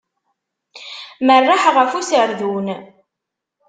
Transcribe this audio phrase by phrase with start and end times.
[1.27, 2.67] Merreḥ ɣef userdun.